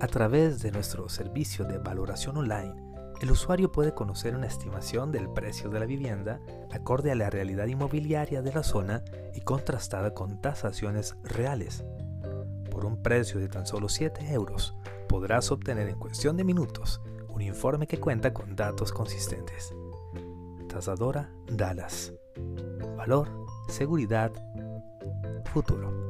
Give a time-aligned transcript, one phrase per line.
[0.00, 2.72] A través de nuestro servicio de valoración online,
[3.20, 6.40] el usuario puede conocer una estimación del precio de la vivienda
[6.70, 9.02] acorde a la realidad inmobiliaria de la zona
[9.34, 11.84] y contrastada con tasaciones reales.
[12.70, 14.76] Por un precio de tan solo 7 euros,
[15.08, 19.74] podrás obtener en cuestión de minutos un informe que cuenta con datos consistentes.
[20.68, 22.12] Tasadora Dallas.
[22.96, 23.28] Valor,
[23.68, 24.30] seguridad,
[25.52, 26.07] futuro.